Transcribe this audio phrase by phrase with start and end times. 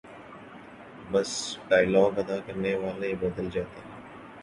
[1.11, 1.31] بس
[1.69, 3.91] ڈائیلاگ ادا کرنے والے بدل جاتے ہیں۔